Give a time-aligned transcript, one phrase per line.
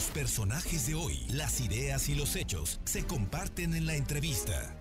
[0.00, 4.74] Los personajes de hoy, las ideas y los hechos se comparten en la entrevista.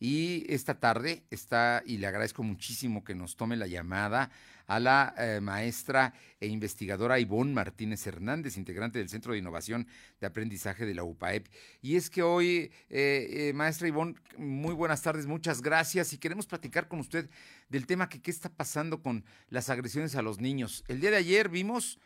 [0.00, 4.32] Y esta tarde está, y le agradezco muchísimo que nos tome la llamada
[4.66, 9.86] a la eh, maestra e investigadora Ivonne Martínez Hernández, integrante del Centro de Innovación
[10.20, 11.46] de Aprendizaje de la UPAEP.
[11.80, 16.12] Y es que hoy, eh, eh, maestra Ivonne, muy buenas tardes, muchas gracias.
[16.12, 17.30] Y queremos platicar con usted
[17.68, 20.82] del tema que qué está pasando con las agresiones a los niños.
[20.88, 22.00] El día de ayer vimos,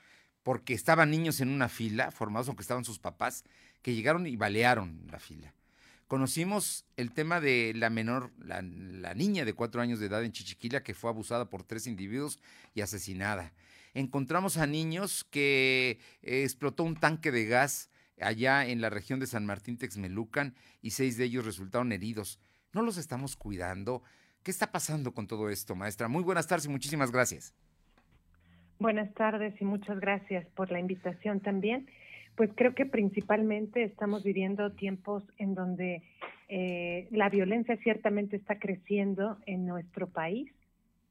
[0.46, 3.43] porque estaban niños en una fila, formados aunque estaban sus papás,
[3.82, 5.52] que llegaron y balearon la fila
[6.07, 10.82] conocimos el tema de la menor, la, niña de cuatro años de edad en Chichiquila
[10.82, 12.38] que fue abusada por tres individuos
[12.74, 13.52] y asesinada.
[13.93, 17.90] Encontramos a niños que eh, explotó un tanque de gas
[18.21, 22.38] allá en la región de San Martín Texmelucan y seis de ellos resultaron heridos.
[22.72, 24.02] ¿No los estamos cuidando?
[24.43, 26.07] ¿Qué está pasando con todo esto, maestra?
[26.08, 27.52] Muy buenas tardes y muchísimas gracias.
[28.79, 31.86] Buenas tardes y muchas gracias por la invitación también.
[32.36, 36.02] Pues creo que principalmente estamos viviendo tiempos en donde
[36.48, 40.52] eh, la violencia ciertamente está creciendo en nuestro país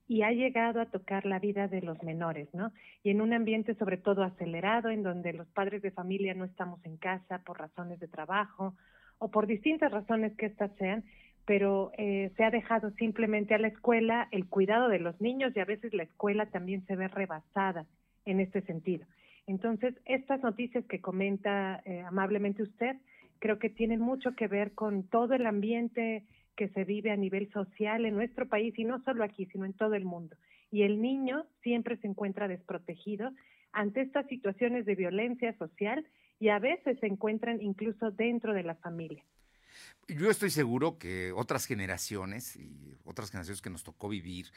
[0.07, 2.71] y ha llegado a tocar la vida de los menores, ¿no?
[3.03, 6.79] Y en un ambiente sobre todo acelerado, en donde los padres de familia no estamos
[6.85, 8.75] en casa por razones de trabajo
[9.17, 11.03] o por distintas razones que éstas sean,
[11.45, 15.59] pero eh, se ha dejado simplemente a la escuela el cuidado de los niños y
[15.59, 17.85] a veces la escuela también se ve rebasada
[18.25, 19.05] en este sentido.
[19.47, 22.97] Entonces, estas noticias que comenta eh, amablemente usted,
[23.39, 26.23] creo que tienen mucho que ver con todo el ambiente
[26.55, 29.73] que se vive a nivel social en nuestro país y no solo aquí, sino en
[29.73, 30.35] todo el mundo.
[30.71, 33.31] Y el niño siempre se encuentra desprotegido
[33.71, 36.07] ante estas situaciones de violencia social
[36.39, 39.23] y a veces se encuentran incluso dentro de la familia.
[40.07, 44.51] Yo estoy seguro que otras generaciones y otras generaciones que nos tocó vivir,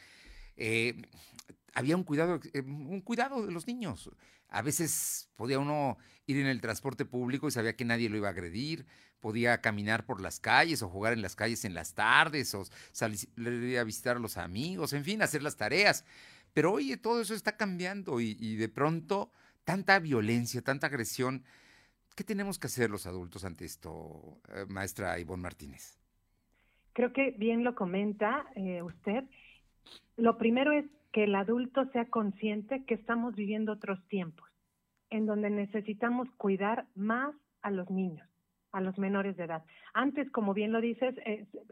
[0.57, 1.01] eh,
[1.75, 4.11] había un cuidado, eh, un cuidado de los niños.
[4.48, 8.29] A veces podía uno ir en el transporte público y sabía que nadie lo iba
[8.29, 8.87] a agredir,
[9.20, 13.79] podía caminar por las calles o jugar en las calles en las tardes o salir
[13.79, 16.05] a visitar a los amigos, en fin, hacer las tareas.
[16.52, 19.31] Pero oye, todo eso está cambiando y, de pronto
[19.64, 21.45] tanta violencia, tanta agresión.
[22.18, 26.01] ¿Qué tenemos que hacer los adultos ante esto, eh, maestra Ivonne Martínez?
[26.92, 29.23] Creo que bien lo comenta eh, usted.
[30.17, 34.51] Lo primero es que el adulto sea consciente que estamos viviendo otros tiempos,
[35.11, 38.28] en donde necesitamos cuidar más a los niños,
[38.73, 39.62] a los menores de edad.
[39.95, 41.14] Antes, como bien lo dices,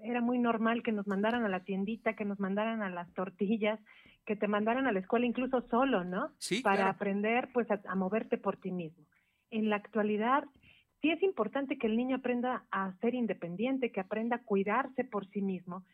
[0.04, 3.80] era muy normal que nos mandaran a la tiendita, que nos mandaran a las tortillas,
[4.24, 6.30] que te mandaran a la escuela incluso solo, ¿no?
[6.38, 9.04] Sí, Para aprender, pues, a, a moverte por ti mismo.
[9.50, 10.44] En la actualidad,
[11.00, 15.26] sí es importante que el niño aprenda a ser independiente, que aprenda a cuidarse por
[15.28, 15.84] sí mismo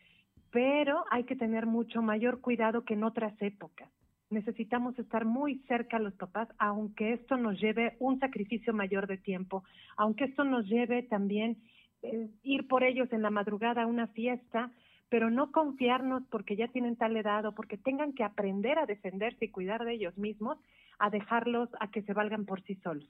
[0.52, 3.90] pero hay que tener mucho mayor cuidado que en otras épocas.
[4.30, 9.16] Necesitamos estar muy cerca a los papás, aunque esto nos lleve un sacrificio mayor de
[9.16, 9.64] tiempo,
[9.96, 11.56] aunque esto nos lleve también
[12.02, 14.70] eh, ir por ellos en la madrugada a una fiesta,
[15.08, 19.46] pero no confiarnos porque ya tienen tal edad o porque tengan que aprender a defenderse
[19.46, 20.58] y cuidar de ellos mismos,
[20.98, 23.08] a dejarlos a que se valgan por sí solos.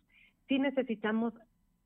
[0.53, 1.33] Sí necesitamos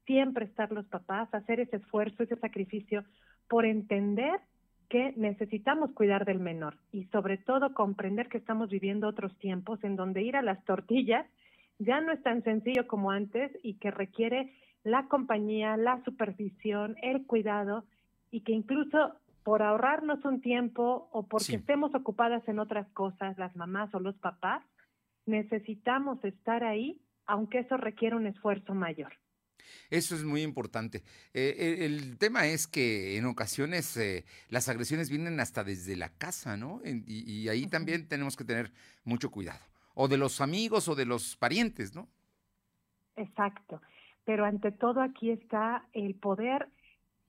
[0.06, 3.04] siempre estar los papás, hacer ese esfuerzo, ese sacrificio
[3.46, 4.40] por entender
[4.88, 9.94] que necesitamos cuidar del menor y sobre todo comprender que estamos viviendo otros tiempos en
[9.94, 11.24] donde ir a las tortillas
[11.78, 14.52] ya no es tan sencillo como antes y que requiere
[14.82, 17.84] la compañía, la supervisión, el cuidado
[18.32, 19.12] y que incluso
[19.44, 24.16] por ahorrarnos un tiempo o porque estemos ocupadas en otras cosas, las mamás o los
[24.16, 24.64] papás,
[25.24, 29.12] necesitamos estar ahí, aunque eso requiere un esfuerzo mayor.
[29.90, 31.02] Eso es muy importante.
[31.34, 36.56] Eh, el, tema es que en ocasiones eh, las agresiones vienen hasta desde la casa,
[36.56, 36.80] ¿no?
[36.84, 38.72] y, ahí también tenemos que tener
[39.04, 39.60] mucho cuidado.
[39.94, 42.08] O de los amigos o de los parientes, ¿no?
[43.16, 43.80] Exacto.
[44.24, 46.68] Pero ante todo aquí está el poder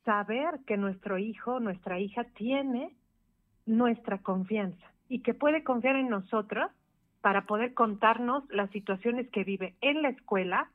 [0.04, 2.96] saber que nuestro hijo, nuestra hija tiene
[3.66, 6.72] nuestra confianza y que puede confiar en nosotros
[7.28, 10.72] para poder contarnos las situaciones que vive en la escuela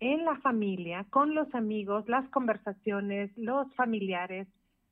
[0.00, 4.46] en la familia, con los amigos, las conversaciones, los familiares,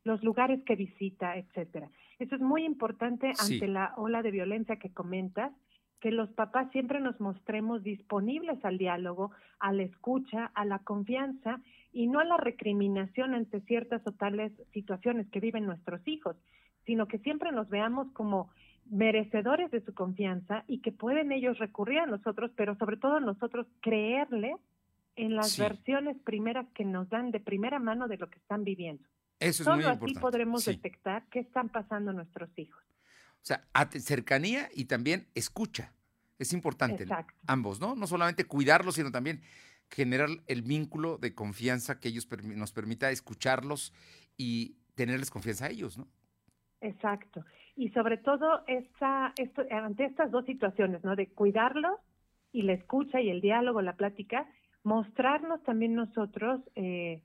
[0.05, 1.91] los lugares que visita, etcétera.
[2.19, 5.53] Eso es muy importante ante la ola de violencia que comentas,
[6.01, 11.61] que los papás siempre nos mostremos disponibles al diálogo, a la escucha, a la confianza
[11.93, 16.37] y no a la recriminación ante ciertas o tales situaciones que viven nuestros hijos,
[16.87, 18.49] sino que siempre nos veamos como
[18.91, 23.67] merecedores de su confianza y que pueden ellos recurrir a nosotros, pero sobre todo nosotros
[23.81, 24.57] creerles
[25.17, 29.03] en las versiones primeras que nos dan de primera mano de lo que están viviendo.
[29.41, 32.83] Eso es Solo muy así podremos detectar qué están pasando nuestros hijos.
[33.43, 33.67] O sea,
[33.99, 35.93] cercanía y también escucha.
[36.39, 37.07] Es importante
[37.47, 37.95] ambos, ¿no?
[37.95, 39.43] No solamente cuidarlos, sino también
[39.91, 43.93] generar el vínculo de confianza que ellos nos permita escucharlos
[44.37, 46.09] y tenerles confianza a ellos, ¿no?
[46.81, 47.45] Exacto.
[47.77, 51.15] Y sobre todo esta, esto, ante estas dos situaciones, ¿no?
[51.15, 52.01] De cuidarlos
[52.53, 54.49] y la escucha y el diálogo, la plática,
[54.83, 57.23] mostrarnos también nosotros eh,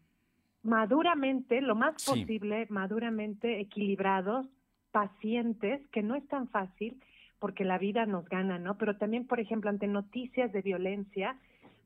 [0.64, 4.46] maduramente, lo más posible, maduramente equilibrados,
[4.92, 7.02] pacientes, que no es tan fácil
[7.40, 8.78] porque la vida nos gana, ¿no?
[8.78, 11.38] Pero también, por ejemplo, ante noticias de violencia,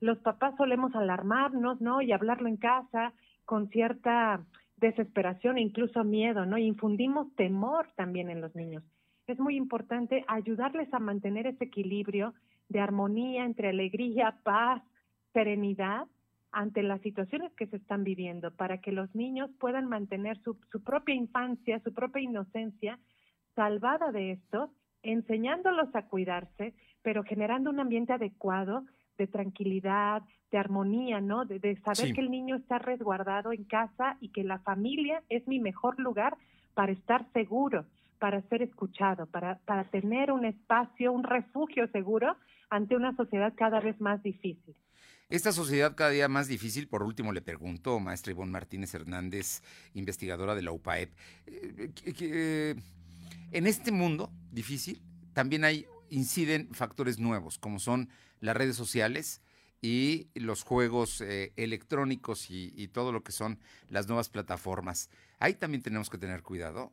[0.02, 2.02] los papás solemos alarmarnos, ¿no?
[2.02, 3.14] Y hablarlo en casa
[3.46, 4.42] con cierta
[4.78, 6.58] desesperación e incluso miedo, ¿no?
[6.58, 8.84] Infundimos temor también en los niños.
[9.28, 12.34] Es muy importante ayudarles a mantener ese equilibrio
[12.70, 14.84] de armonía entre alegría, paz,
[15.34, 16.08] serenidad
[16.52, 20.82] ante las situaciones que se están viviendo, para que los niños puedan mantener su, su
[20.84, 22.98] propia infancia, su propia inocencia
[23.56, 24.72] salvada de esto,
[25.04, 28.86] enseñándolos a cuidarse, pero generando un ambiente adecuado
[29.18, 30.24] de tranquilidad,
[30.56, 31.44] de armonía, ¿no?
[31.44, 35.60] De, saber que el niño está resguardado en casa y que la familia es mi
[35.60, 36.38] mejor lugar
[36.74, 37.84] para estar seguro,
[38.20, 42.38] para ser escuchado, para, para tener un espacio, un refugio seguro
[42.70, 44.74] ante una sociedad cada vez más difícil.
[45.28, 49.62] Esta sociedad cada día más difícil, por último le pregunto, maestra Ivonne Martínez Hernández,
[49.94, 51.12] investigadora de la UPAEP,
[51.48, 51.92] eh,
[52.22, 52.76] eh,
[53.52, 55.02] en este mundo difícil
[55.34, 58.08] también hay, inciden factores nuevos, como son
[58.40, 59.42] las redes sociales
[59.82, 65.10] y los juegos eh, electrónicos y, y todo lo que son las nuevas plataformas.
[65.40, 66.92] Ahí también tenemos que tener cuidado.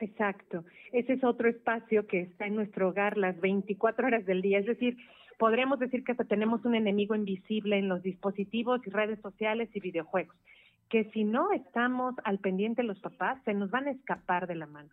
[0.00, 0.64] Exacto.
[0.92, 4.58] Ese es otro espacio que está en nuestro hogar las 24 horas del día.
[4.58, 4.96] Es decir,
[5.38, 9.80] podremos decir que hasta tenemos un enemigo invisible en los dispositivos y redes sociales y
[9.80, 10.36] videojuegos,
[10.88, 14.66] que si no estamos al pendiente los papás, se nos van a escapar de la
[14.66, 14.90] mano.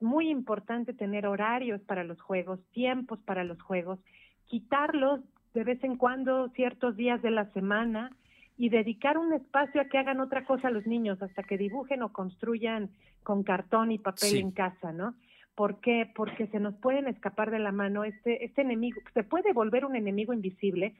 [0.00, 3.98] Muy importante tener horarios para los juegos, tiempos para los juegos,
[4.46, 5.20] quitarlos
[5.54, 8.10] de vez en cuando ciertos días de la semana
[8.56, 12.12] y dedicar un espacio a que hagan otra cosa los niños, hasta que dibujen o
[12.12, 12.90] construyan
[13.22, 15.14] con cartón y papel en casa, ¿no?
[15.54, 16.10] ¿Por qué?
[16.14, 19.96] Porque se nos pueden escapar de la mano este, este enemigo, se puede volver un
[19.96, 20.94] enemigo invisible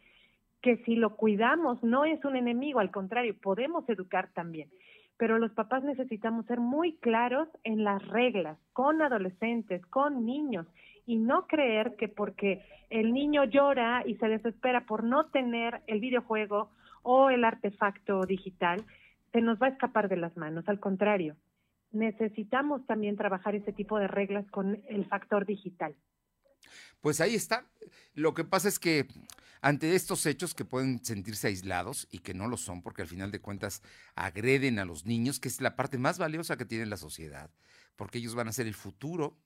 [0.61, 4.69] que si lo cuidamos no es un enemigo, al contrario, podemos educar también.
[5.20, 10.67] Pero los papás necesitamos ser muy claros en las reglas, con adolescentes, con niños,
[11.05, 16.00] y no creer que porque el niño llora y se desespera por no tener el
[16.00, 16.70] videojuego
[17.02, 18.82] o el artefacto digital,
[19.31, 20.67] se nos va a escapar de las manos.
[20.70, 21.37] Al contrario,
[21.93, 25.94] necesitamos también trabajar ese tipo de reglas con el factor digital.
[27.02, 27.66] Pues ahí está.
[28.14, 29.05] Lo que pasa es que
[29.62, 33.31] ante estos hechos que pueden sentirse aislados y que no lo son, porque al final
[33.31, 33.83] de cuentas
[34.15, 37.51] agreden a los niños, que es la parte más valiosa que tiene la sociedad,
[37.97, 39.37] porque ellos van a ser el futuro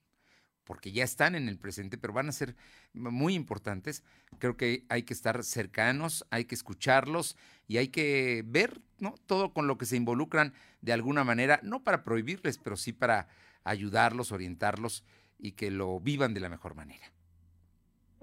[0.65, 2.57] porque ya están en el presente, pero van a ser
[2.93, 4.03] muy importantes.
[4.39, 7.37] Creo que hay que estar cercanos, hay que escucharlos
[7.69, 9.15] y hay que ver ¿no?
[9.27, 13.29] todo con lo que se involucran de alguna manera, no para prohibirles, pero sí para
[13.63, 15.05] ayudarlos, orientarlos
[15.39, 17.14] y que lo vivan de la mejor manera.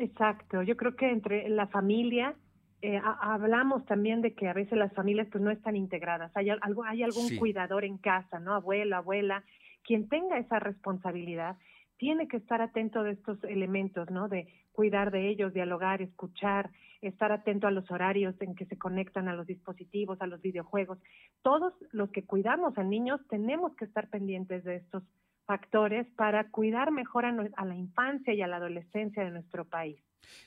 [0.02, 2.34] Exacto, yo creo que entre la familia
[2.82, 6.84] eh, hablamos también de que a veces las familias pues no están integradas, hay, algo,
[6.84, 8.56] hay algún cuidador en casa, ¿no?
[8.56, 9.44] Abuela, abuela,
[9.84, 11.56] quien tenga esa responsabilidad
[11.98, 14.28] tiene que estar atento de estos elementos, ¿no?
[14.28, 16.72] De cuidar de ellos, dialogar, escuchar,
[17.04, 20.98] estar atento a los horarios en que se conectan a los dispositivos, a los videojuegos.
[21.44, 25.04] Todos los que cuidamos a niños tenemos que estar pendientes de estos
[25.52, 30.02] factores para cuidar mejor a, a la infancia y a la adolescencia de nuestro país.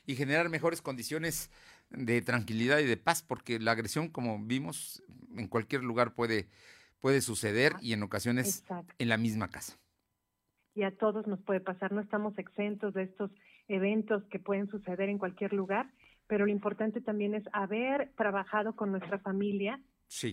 [0.07, 1.51] Y generar mejores condiciones
[1.91, 5.03] de tranquilidad y de paz, porque la agresión, como vimos,
[5.37, 6.47] en cualquier lugar puede,
[7.01, 8.63] puede suceder y en ocasiones
[8.97, 9.77] en la misma casa
[10.73, 11.91] y a todos nos puede pasar.
[11.93, 13.31] No estamos exentos de estos
[13.67, 15.89] eventos que pueden suceder en cualquier lugar,
[16.27, 19.79] pero lo importante también es haber trabajado con nuestra familia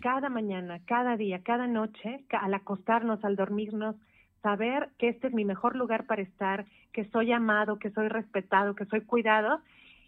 [0.03, 3.97] cada mañana, cada día, cada noche, al acostarnos, al dormirnos,
[4.43, 8.75] saber que este es mi mejor lugar para estar, que soy amado, que soy respetado,
[8.75, 9.61] que soy cuidado.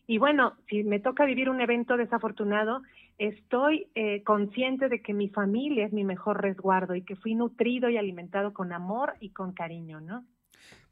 [0.06, 2.82] Y bueno, si me toca vivir un evento desafortunado,
[3.18, 7.88] estoy eh, consciente de que mi familia es mi mejor resguardo y que fui nutrido
[7.88, 10.24] y alimentado con amor y con cariño, ¿no?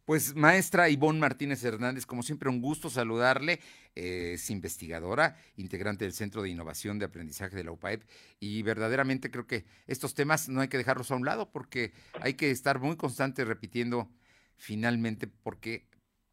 [0.05, 3.61] Pues maestra Ivonne Martínez Hernández, como siempre un gusto saludarle,
[3.95, 8.03] es investigadora, integrante del Centro de Innovación de Aprendizaje de la UPAEP
[8.41, 12.35] y verdaderamente creo que estos temas no hay que dejarlos a un lado porque hay
[12.35, 14.11] que estar muy constante repitiendo
[14.57, 15.87] finalmente porque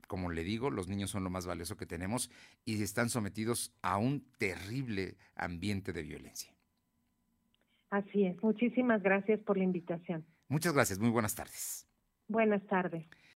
[0.07, 2.31] como le digo, los niños son lo más valioso que tenemos
[2.65, 6.51] y están sometidos a un terrible ambiente de violencia.
[7.91, 8.41] Así es.
[8.41, 10.25] Muchísimas gracias por la invitación.
[10.47, 10.97] Muchas gracias.
[10.97, 11.87] Muy buenas tardes.
[12.27, 13.05] Buenas tardes.